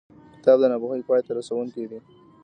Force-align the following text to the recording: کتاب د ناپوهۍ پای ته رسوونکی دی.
کتاب 0.39 0.57
د 0.59 0.63
ناپوهۍ 0.71 1.01
پای 1.07 1.21
ته 1.25 1.31
رسوونکی 1.37 1.83
دی. 1.89 1.99